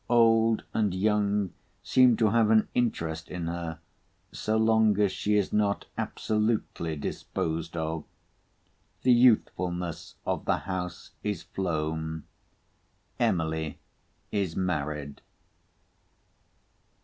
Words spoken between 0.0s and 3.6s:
Old and young seem to have an interest in